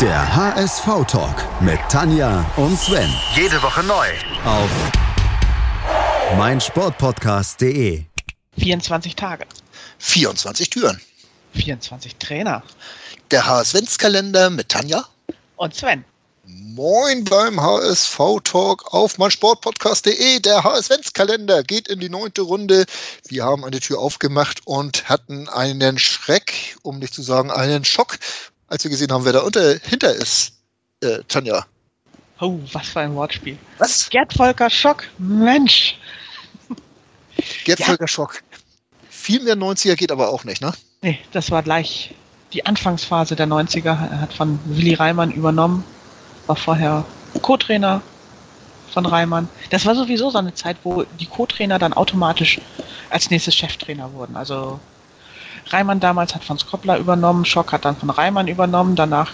[0.00, 3.08] Der HSV-Talk mit Tanja und Sven.
[3.36, 4.08] Jede Woche neu.
[4.44, 4.68] Auf
[6.36, 8.02] meinsportpodcast.de.
[8.58, 9.46] 24 Tage.
[9.98, 11.00] 24 Türen.
[11.54, 12.64] 24 Trainer.
[13.30, 15.04] Der HSV-Kalender mit Tanja.
[15.54, 16.04] Und Sven.
[16.44, 20.40] Moin beim HSV-Talk auf meinsportpodcast.de.
[20.40, 22.84] Der HSV-Kalender geht in die neunte Runde.
[23.28, 28.18] Wir haben eine Tür aufgemacht und hatten einen Schreck, um nicht zu sagen einen Schock,
[28.74, 30.52] als wir gesehen haben, wer da unter, hinter ist.
[31.00, 31.64] Äh, Tanja.
[32.40, 33.56] Oh, was für ein Wortspiel.
[33.78, 34.10] Was?
[34.10, 35.04] Gerd Volker Schock.
[35.18, 35.96] Mensch.
[37.64, 37.86] Gerd Ja.
[37.86, 38.42] Volker Schock.
[39.08, 40.72] Viel mehr 90er geht aber auch nicht, ne?
[41.02, 42.14] Nee, das war gleich
[42.52, 43.86] die Anfangsphase der 90er.
[44.10, 45.84] Er hat von Willi Reimann übernommen.
[46.46, 47.04] War vorher
[47.42, 48.02] Co-Trainer
[48.92, 49.48] von Reimann.
[49.70, 52.60] Das war sowieso so eine Zeit, wo die Co-Trainer dann automatisch
[53.10, 54.36] als nächstes Cheftrainer wurden.
[54.36, 54.80] Also
[55.68, 58.96] Reimann damals hat von Skopler übernommen, Schock hat dann von Reimann übernommen.
[58.96, 59.32] Danach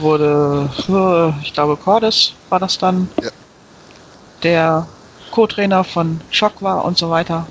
[0.00, 3.30] wurde, äh, ich glaube, Cordes war das dann, Ja.
[4.42, 4.86] der
[5.30, 7.46] Co-Trainer von Schock war und so weiter.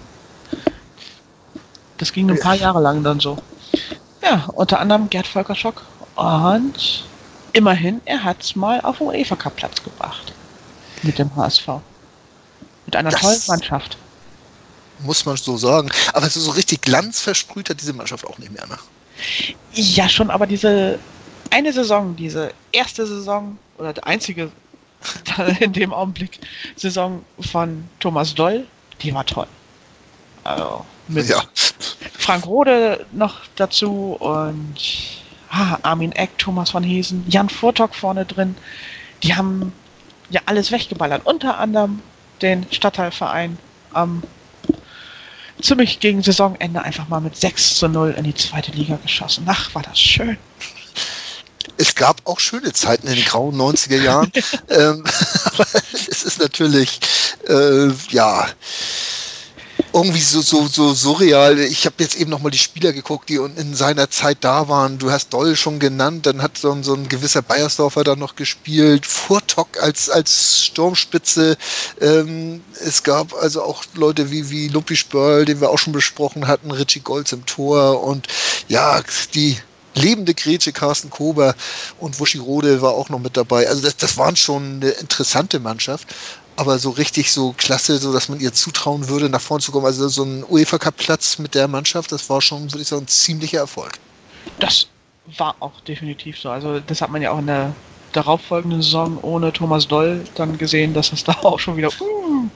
[1.98, 3.38] Das ging ein paar Jahre lang dann so.
[4.22, 5.83] Ja, unter anderem Gerd Volker Schock.
[6.16, 7.06] Und
[7.54, 10.33] immerhin, er hat es mal auf den UEFA Cup Platz gebracht.
[11.04, 11.67] Mit dem HSV.
[12.86, 13.98] Mit einer Das- tollen Mannschaft.
[15.00, 15.89] Muss man so sagen.
[16.14, 18.78] Aber so, so richtig Glanz versprüht hat diese Mannschaft auch nicht mehr, ne?
[19.73, 21.00] Ja, schon, aber diese
[21.52, 24.52] eine Saison, diese erste Saison oder die einzige
[25.59, 26.39] in dem Augenblick
[26.75, 28.67] Saison von Thomas Doll,
[29.02, 29.47] die war toll.
[30.44, 31.44] Also mit Ja.
[32.17, 34.75] Frank Rode noch dazu und
[35.50, 38.58] ah, Armin Eck, Thomas von Hesen, Jan Furtok vorne drin.
[39.23, 39.73] Die haben
[40.30, 41.25] ja alles weggeballert.
[41.25, 42.02] Unter anderem
[42.42, 43.58] den Stadtteilverein
[43.92, 44.23] am
[45.62, 49.46] ziemlich gegen Saisonende einfach mal mit 6 zu 0 in die zweite Liga geschossen.
[49.48, 50.38] Ach, war das schön.
[51.78, 54.32] Es gab auch schöne Zeiten in den grauen 90er Jahren.
[54.70, 55.04] ähm,
[55.46, 57.00] aber es ist natürlich,
[57.48, 58.48] äh, ja,
[59.94, 61.60] irgendwie so, so, so surreal.
[61.60, 65.00] Ich habe jetzt eben nochmal die Spieler geguckt, die in seiner Zeit da waren.
[65.00, 68.36] Du hast Doll schon genannt, dann hat so ein, so ein gewisser Bayersdorfer da noch
[68.36, 71.58] gespielt, Furtok als, als Sturmspitze.
[72.02, 76.48] Ähm, es gab also auch Leute wie, wie Lupi Spörl, den wir auch schon besprochen
[76.48, 78.27] hatten, Richie Golds im Tor und
[78.67, 79.02] ja,
[79.33, 79.58] die
[79.95, 81.56] lebende Grätsche Carsten Kober
[82.00, 83.67] und Wuschi Rode war auch noch mit dabei.
[83.67, 86.08] Also das, das waren schon eine interessante Mannschaft,
[86.59, 89.86] aber so richtig so klasse, so dass man ihr zutrauen würde, nach vorne zu kommen.
[89.86, 93.03] Also so ein UEFA Cup Platz mit der Mannschaft, das war schon, würde ich sagen,
[93.03, 93.93] ein ziemlicher Erfolg.
[94.59, 94.87] Das
[95.37, 96.49] war auch definitiv so.
[96.49, 97.73] Also das hat man ja auch in der
[98.11, 102.49] darauffolgenden Saison ohne Thomas Doll dann gesehen, dass es da auch schon wieder uh,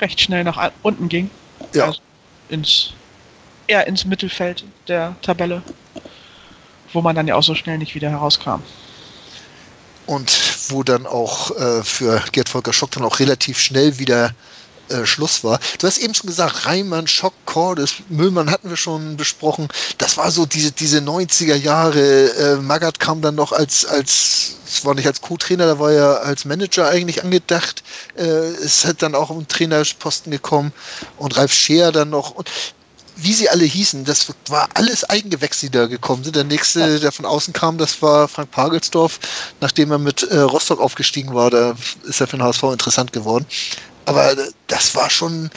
[0.00, 1.30] recht schnell nach unten ging.
[1.72, 1.86] Ja.
[1.86, 2.00] Also
[2.48, 2.94] ins,
[3.68, 5.62] eher ins Mittelfeld der Tabelle,
[6.92, 8.62] wo man dann ja auch so schnell nicht wieder herauskam.
[10.10, 10.32] Und
[10.70, 14.34] wo dann auch äh, für Gerd Volker Schock dann auch relativ schnell wieder
[14.88, 15.60] äh, Schluss war.
[15.78, 19.68] Du hast eben schon gesagt, Reimann, Schock, Cordes, Müllmann hatten wir schon besprochen.
[19.98, 22.00] Das war so diese, diese 90er Jahre.
[22.00, 26.24] Äh, Magath kam dann noch als, als, es war nicht als Co-Trainer, da war er
[26.24, 27.84] als Manager eigentlich angedacht.
[28.16, 30.72] Äh, es hat dann auch um Trainerposten gekommen
[31.18, 32.32] und Ralf Scheer dann noch.
[32.32, 32.50] Und
[33.22, 36.36] wie sie alle hießen, das war alles Eigengewächse, die da gekommen sind.
[36.36, 39.18] Der nächste, der von außen kam, das war Frank Pagelsdorf,
[39.60, 43.46] nachdem er mit äh, Rostock aufgestiegen war, da ist er für den HSV interessant geworden.
[44.06, 45.50] Aber äh, das war schon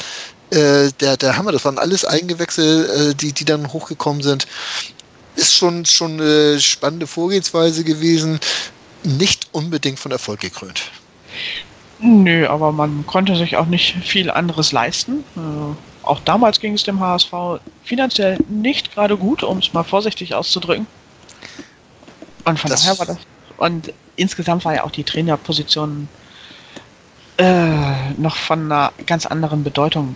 [0.51, 4.47] äh, der, der Hammer, das waren alles Eigengewächse, äh, die, die dann hochgekommen sind.
[5.35, 8.40] Ist schon, schon eine spannende Vorgehensweise gewesen,
[9.03, 10.91] nicht unbedingt von Erfolg gekrönt.
[12.00, 15.24] Nö, aber man konnte sich auch nicht viel anderes leisten.
[15.35, 17.31] Äh, auch damals ging es dem HSV
[17.84, 20.88] finanziell nicht gerade gut, um es mal vorsichtig auszudrücken.
[22.46, 23.18] Und von Das- daher war das.
[23.58, 26.08] Und insgesamt war ja auch die Trainerposition
[27.38, 30.16] äh, noch von einer ganz anderen Bedeutung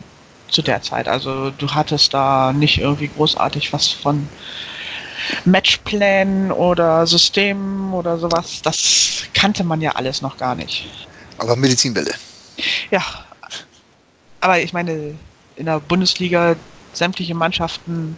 [0.49, 1.07] zu der Zeit.
[1.07, 4.27] Also du hattest da nicht irgendwie großartig was von
[5.45, 8.61] Matchplänen oder Systemen oder sowas.
[8.61, 11.07] Das kannte man ja alles noch gar nicht.
[11.37, 12.13] Aber Medizinbälle.
[12.91, 13.03] Ja,
[14.41, 15.15] aber ich meine,
[15.57, 16.55] in der Bundesliga
[16.93, 18.17] sämtliche Mannschaften,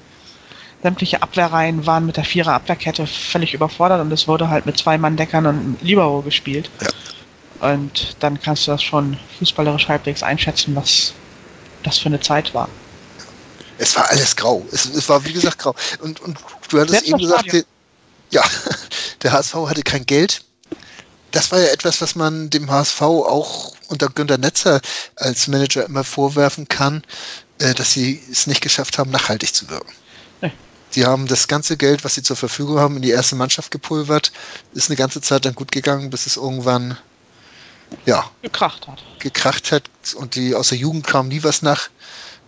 [0.84, 4.98] sämtliche Abwehrreihen waren mit der Vierer Abwehrkette völlig überfordert und es wurde halt mit zwei
[4.98, 6.70] Mann-Deckern und Libero gespielt.
[6.82, 7.72] Ja.
[7.72, 11.14] Und dann kannst du das schon fußballerisch halbwegs einschätzen, was
[11.84, 12.70] das für eine Zeit war.
[13.78, 14.66] Es war alles grau.
[14.72, 15.76] Es, es war, wie gesagt, grau.
[16.02, 16.38] Und, und
[16.70, 17.66] du hattest Selbst eben gesagt,
[18.32, 18.44] ja,
[19.24, 20.44] der HSV hatte kein Geld.
[21.31, 24.81] Das war ja etwas, was man dem HSV auch unter Günter Netzer
[25.16, 27.04] als Manager immer vorwerfen kann,
[27.60, 29.94] äh, dass sie es nicht geschafft haben, nachhaltig zu wirken.
[30.96, 34.31] Die haben das ganze Geld, was sie zur Verfügung haben, in die erste Mannschaft gepulvert.
[34.74, 36.98] Ist eine ganze Zeit dann gut gegangen, bis es irgendwann
[38.06, 39.04] ja, gekracht hat.
[39.20, 39.84] gekracht hat
[40.16, 41.90] und die aus der Jugend kam nie was nach.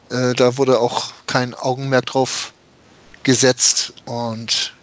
[0.10, 2.54] Äh, da wurde auch kein Augenmerk drauf
[3.24, 4.74] gesetzt und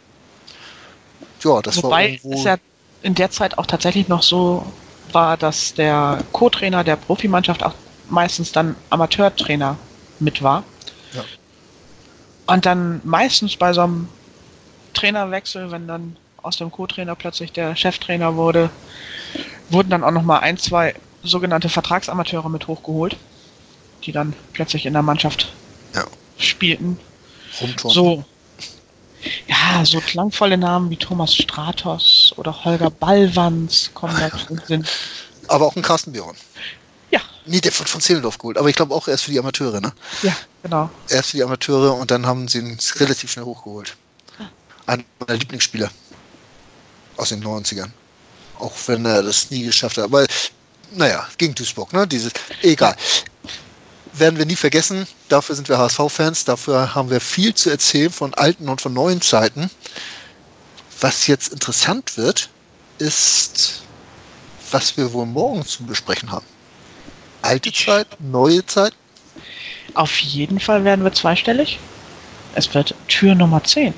[1.43, 2.39] ja, das war Wobei irgendwo.
[2.39, 2.57] es ja
[3.03, 4.65] in der Zeit auch tatsächlich noch so
[5.13, 7.75] war, dass der Co-Trainer der Profimannschaft auch
[8.09, 9.77] meistens dann Amateurtrainer
[10.19, 10.65] mit war.
[11.13, 11.25] Ja.
[12.47, 14.09] Und dann meistens bei so einem
[14.95, 18.71] Trainerwechsel, wenn dann aus dem Co-Trainer plötzlich der Cheftrainer wurde,
[19.69, 23.17] wurden dann auch noch mal ein, zwei sogenannte Vertragsamateure mit hochgeholt,
[24.05, 25.53] die dann plötzlich in der Mannschaft
[25.95, 26.05] Ja.
[26.39, 26.99] spielten.
[27.61, 27.95] rumturnen.
[27.95, 28.25] So.
[29.49, 34.87] Ja, so klangvolle Namen wie Thomas Stratos oder Holger Ballwanz kommen da in den Sinn.
[35.49, 36.37] Aber auch ein Carsten Björn.
[37.11, 38.59] Ja, Nee, der wird von Zehlendorf geholt.
[38.59, 39.93] Aber ich glaube auch erst für die Amateure, ne?
[40.23, 40.91] ja, genau.
[41.09, 43.97] Erst für die Amateure und dann haben sie ihn relativ schnell hochgeholt.
[44.87, 45.91] Einer meiner Lieblingsspieler.
[47.17, 47.91] Aus den 90ern.
[48.59, 50.05] Auch wenn er das nie geschafft hat.
[50.05, 50.27] Aber
[50.93, 52.07] naja, gegen Duisburg, ne?
[52.07, 52.33] Dieses,
[52.63, 52.95] egal.
[54.13, 55.07] Werden wir nie vergessen.
[55.29, 56.45] Dafür sind wir HSV-Fans.
[56.45, 59.71] Dafür haben wir viel zu erzählen von alten und von neuen Zeiten.
[61.01, 62.49] Was jetzt interessant wird,
[62.99, 63.83] ist,
[64.71, 66.47] was wir wohl morgen zu besprechen haben.
[67.43, 68.95] Alte Zeit, neue Zeit.
[69.95, 71.79] Auf jeden Fall werden wir zweistellig.
[72.55, 73.95] Es wird Tür Nummer 10.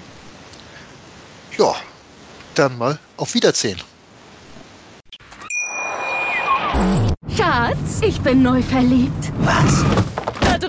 [1.56, 1.74] Ja,
[2.54, 3.80] dann mal auf Wiedersehen.
[7.34, 9.32] Schatz, ich bin neu verliebt.
[9.38, 9.84] Was?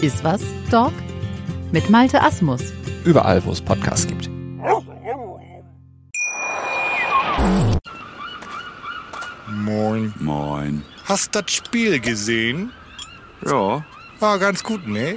[0.00, 0.92] Ist was, Dog?
[1.72, 2.62] Mit Malte Asmus.
[3.04, 4.28] Überall, wo es Podcasts gibt.
[9.48, 10.12] Moin.
[10.18, 10.82] Moin.
[11.04, 12.72] Hast das Spiel gesehen?
[13.44, 13.84] Ja,
[14.18, 15.16] War ganz gut, ne?